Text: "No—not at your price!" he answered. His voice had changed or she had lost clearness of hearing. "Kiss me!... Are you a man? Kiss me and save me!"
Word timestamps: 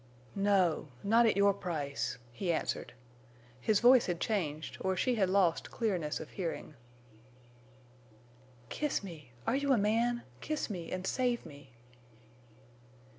"No—not 0.33 1.27
at 1.27 1.37
your 1.37 1.53
price!" 1.53 2.17
he 2.31 2.51
answered. 2.51 2.93
His 3.59 3.79
voice 3.79 4.07
had 4.07 4.19
changed 4.19 4.77
or 4.79 4.97
she 4.97 5.13
had 5.13 5.29
lost 5.29 5.69
clearness 5.69 6.19
of 6.19 6.31
hearing. 6.31 6.73
"Kiss 8.69 9.03
me!... 9.03 9.31
Are 9.45 9.55
you 9.55 9.71
a 9.73 9.77
man? 9.77 10.23
Kiss 10.39 10.71
me 10.71 10.91
and 10.91 11.05
save 11.05 11.45
me!" 11.45 11.73